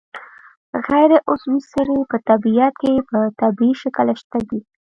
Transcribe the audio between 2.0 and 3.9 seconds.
په طبیعت کې په طبیعي